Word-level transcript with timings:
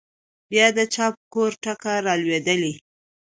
بيا 0.51 0.67
د 0.77 0.79
چا 0.93 1.05
په 1.15 1.21
کور 1.33 1.51
ټکه 1.63 1.91
رالوېدلې؟ 2.05 2.73